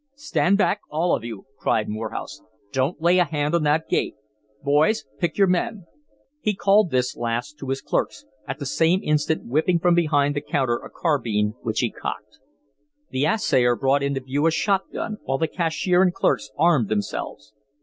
"Stand 0.15 0.57
back! 0.57 0.81
all 0.89 1.15
of 1.15 1.23
you!" 1.23 1.45
cried 1.59 1.87
Morehouse. 1.87 2.41
"Don't 2.71 2.99
lay 2.99 3.19
a 3.19 3.23
hand 3.23 3.53
on 3.53 3.61
that 3.61 3.87
gate. 3.87 4.15
Boys, 4.63 5.05
pick 5.19 5.37
your 5.37 5.45
men." 5.45 5.85
He 6.39 6.55
called 6.55 6.89
this 6.89 7.15
last 7.15 7.59
to 7.59 7.69
his 7.69 7.81
clerks, 7.83 8.25
at 8.47 8.57
the 8.57 8.65
same 8.65 9.01
instant 9.03 9.45
whipping 9.45 9.77
from 9.77 9.93
behind 9.93 10.35
the 10.35 10.41
counter 10.41 10.77
a 10.77 10.89
carbine, 10.89 11.53
which 11.61 11.81
he 11.81 11.91
cocked. 11.91 12.39
The 13.11 13.25
assayer 13.27 13.75
brought 13.75 14.01
into 14.01 14.21
view 14.21 14.47
a 14.47 14.51
shot 14.51 14.91
gun, 14.91 15.19
while 15.25 15.37
the 15.37 15.47
cashier 15.47 16.01
and 16.01 16.11
clerks 16.11 16.49
armed 16.57 16.89
themselves. 16.89 17.53